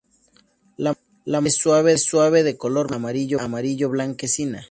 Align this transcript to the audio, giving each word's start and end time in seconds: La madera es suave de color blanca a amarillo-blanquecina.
La 0.77 0.95
madera 1.27 1.91
es 1.91 2.03
suave 2.05 2.41
de 2.41 2.57
color 2.57 2.87
blanca 2.87 3.35
a 3.39 3.45
amarillo-blanquecina. 3.45 4.59